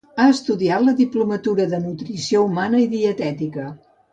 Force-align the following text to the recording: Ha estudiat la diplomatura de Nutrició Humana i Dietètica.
Ha 0.19 0.23
estudiat 0.35 0.85
la 0.85 0.95
diplomatura 1.01 1.67
de 1.75 1.81
Nutrició 1.83 2.43
Humana 2.49 2.83
i 2.87 2.91
Dietètica. 2.95 3.69